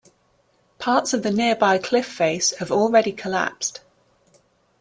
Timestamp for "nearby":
1.29-1.77